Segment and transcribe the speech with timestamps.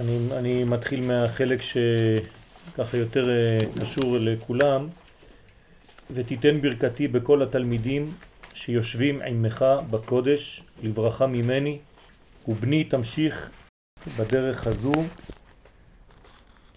[0.00, 4.88] אני, אני מתחיל מהחלק שככה יותר אה, קשור לכולם,
[6.10, 8.14] ותיתן ברכתי בכל התלמידים
[8.54, 11.78] שיושבים עמך בקודש לברכה ממני,
[12.48, 13.50] ובני תמשיך
[14.18, 14.92] בדרך הזו.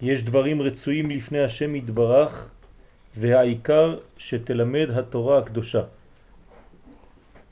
[0.01, 2.47] יש דברים רצויים לפני השם יתברך,
[3.17, 5.81] והעיקר שתלמד התורה הקדושה.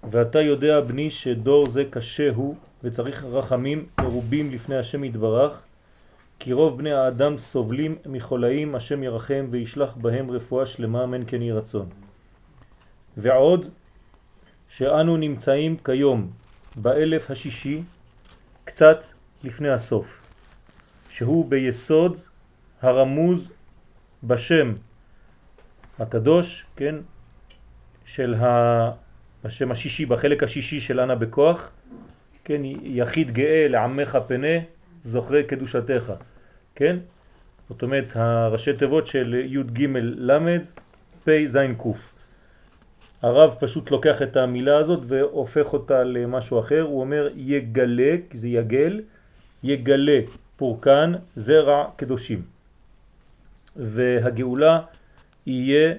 [0.09, 5.61] ואתה יודע בני שדור זה קשה הוא וצריך רחמים מרובים לפני השם יתברך
[6.39, 11.51] כי רוב בני האדם סובלים מחולאים השם ירחם וישלח בהם רפואה שלמה מן כן יהי
[11.51, 11.89] רצון.
[13.17, 13.69] ועוד
[14.69, 16.31] שאנו נמצאים כיום
[16.75, 17.83] באלף השישי
[18.65, 19.05] קצת
[19.43, 20.21] לפני הסוף
[21.09, 22.19] שהוא ביסוד
[22.81, 23.51] הרמוז
[24.23, 24.73] בשם
[25.99, 26.95] הקדוש, כן,
[28.05, 28.91] של ה...
[29.43, 31.71] בשם השישי, בחלק השישי של אנה בכוח,
[32.45, 34.57] כן, יחיד גאה לעמך פנה,
[35.01, 36.13] זוכרי קדושתך,
[36.75, 36.97] כן?
[37.69, 40.61] זאת אומרת, הראשי תיבות של י' ג' למד,
[41.23, 41.85] פ' ז' ק'.
[43.21, 48.47] הרב פשוט לוקח את המילה הזאת והופך אותה למשהו אחר, הוא אומר יגלה, כי זה
[48.47, 49.01] יגל,
[49.63, 50.19] יגלה
[50.55, 52.41] פורקן זרע קדושים.
[53.75, 54.81] והגאולה
[55.45, 55.93] יהיה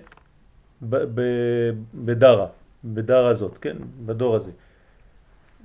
[1.95, 2.47] בדרה,
[2.85, 3.77] בדרה הזאת, כן?
[4.07, 4.51] בדור הזה.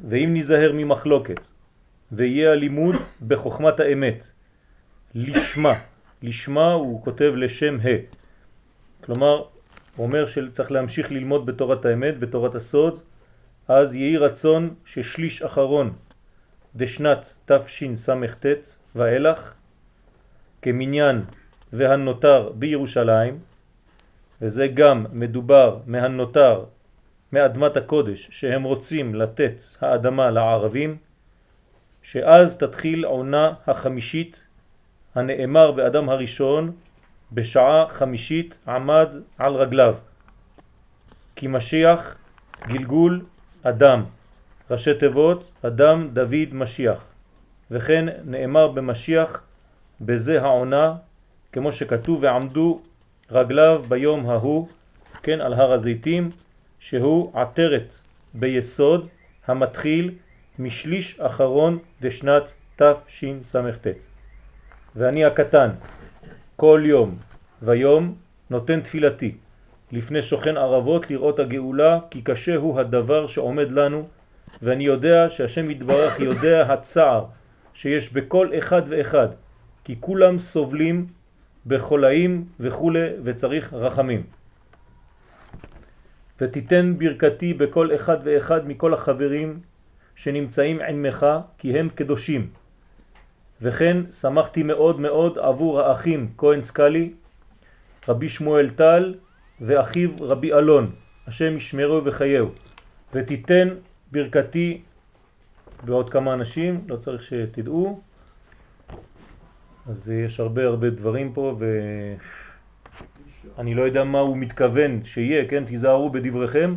[0.04, 1.40] ואם נזהר ממחלוקת
[2.12, 2.96] ויהיה הלימוד
[3.28, 4.28] בחוכמת האמת,
[5.16, 5.74] לשמה,
[6.24, 7.88] לשמה הוא כותב לשם ה.
[9.04, 9.44] כלומר,
[9.98, 13.00] אומר שצריך להמשיך ללמוד בתורת האמת, בתורת הסוד,
[13.68, 15.94] אז יהי רצון ששליש אחרון
[16.76, 18.46] דשנת תשס"ט
[18.96, 19.54] ואילך
[20.62, 21.22] כמניין
[21.74, 23.40] והנותר בירושלים,
[24.42, 26.64] וזה גם מדובר מהנותר
[27.34, 30.98] מאדמת הקודש שהם רוצים לתת האדמה לערבים,
[32.04, 34.40] שאז תתחיל עונה החמישית
[35.16, 36.72] הנאמר באדם הראשון
[37.32, 39.96] בשעה חמישית עמד על רגליו.
[41.36, 42.16] כי משיח
[42.68, 43.22] גלגול
[43.64, 44.04] אדם,
[44.72, 47.06] ראשי תיבות אדם דוד משיח.
[47.72, 49.44] וכן נאמר במשיח
[50.02, 50.94] בזה העונה
[51.52, 52.82] כמו שכתוב ועמדו
[53.32, 54.68] רגליו ביום ההוא,
[55.24, 56.30] כן, על הר הזיתים,
[56.90, 57.94] שהוא עטרת
[58.34, 59.08] ביסוד
[59.48, 60.12] המתחיל
[60.60, 62.44] משליש אחרון דשנת
[62.76, 63.88] תשס"ט.
[64.96, 65.70] ואני הקטן
[66.56, 67.16] כל יום
[67.62, 68.16] ויום
[68.50, 69.36] נותן תפילתי
[69.92, 74.08] לפני שוכן ערבות לראות הגאולה כי קשה הוא הדבר שעומד לנו
[74.62, 77.26] ואני יודע שהשם יתברך יודע הצער
[77.74, 79.28] שיש בכל אחד ואחד
[79.84, 81.08] כי כולם סובלים
[81.66, 82.92] בחולאים וכו'
[83.24, 84.24] וצריך רחמים.
[86.42, 89.60] ותיתן ברכתי בכל אחד ואחד מכל החברים
[90.16, 91.26] שנמצאים עמך
[91.58, 92.50] כי הם קדושים.
[93.62, 97.14] וכן שמחתי מאוד מאוד עבור האחים כהן סקלי,
[98.08, 99.16] רבי שמואל טל
[99.62, 100.92] ואחיו רבי אלון,
[101.28, 102.50] השם ישמרו וחייהו.
[103.14, 103.70] ותיתן
[104.12, 104.82] ברכתי
[105.84, 108.02] בעוד כמה אנשים, לא צריך שתדעו,
[109.90, 111.56] אז יש הרבה הרבה דברים פה
[113.58, 116.76] ואני לא יודע מה הוא מתכוון שיהיה, כן, תיזהרו בדבריכם.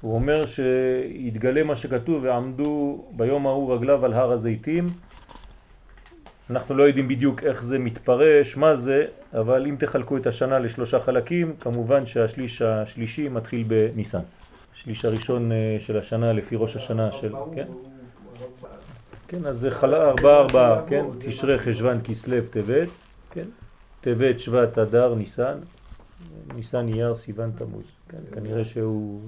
[0.00, 4.86] הוא אומר שיתגלה מה שכתוב ועמדו ביום ההוא רגליו על הר הזיתים.
[6.50, 11.00] אנחנו לא יודעים בדיוק איך זה מתפרש, מה זה, אבל אם תחלקו את השנה לשלושה
[11.00, 14.20] חלקים, כמובן שהשליש השלישי מתחיל בניסן.
[14.74, 17.66] השליש הראשון אה, של השנה לפי ראש השנה של, כן?
[19.28, 21.04] כן, אז זה חלה ארבעה ארבעה, כן?
[21.18, 22.88] תשרה חשבן כסלו טבת,
[23.30, 23.46] כן?
[24.00, 25.58] טבת שבט אדר ניסן,
[26.54, 28.18] ניסן אייר סיוון תמוז, כן?
[28.34, 29.20] כנראה שהוא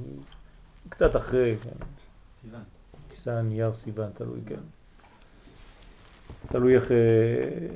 [0.88, 1.70] קצת אחרי, כן?
[3.10, 4.60] ניסן אייר סיוון, תלוי, כן?
[6.48, 6.90] תלוי איך,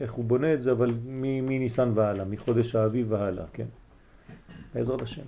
[0.00, 3.66] איך הוא בונה את זה, אבל מניסן והלאה, מחודש האביב והלאה, כן?
[4.74, 5.22] בעזרת השם.